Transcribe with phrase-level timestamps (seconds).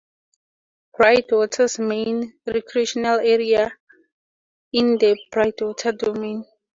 [0.97, 3.71] Brightwater's main recreational area
[4.73, 6.43] is the Brightwater Domain.